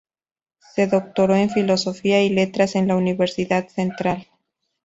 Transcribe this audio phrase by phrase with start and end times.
[0.73, 4.27] Se doctoró en Filosofía y Letras en la Universidad central.